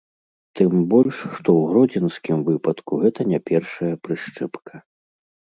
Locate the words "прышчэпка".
4.07-4.73